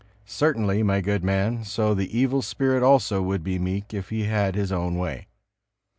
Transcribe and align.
Certainly, 0.25 0.81
my 0.81 0.99
good 0.99 1.23
man, 1.23 1.63
so 1.63 1.93
the 1.93 2.17
evil 2.17 2.41
spirit 2.41 2.81
also 2.81 3.21
would 3.21 3.43
be 3.43 3.59
meek 3.59 3.93
if 3.93 4.09
he 4.09 4.23
had 4.23 4.55
his 4.55 4.71
own 4.71 4.97
way. 4.97 5.27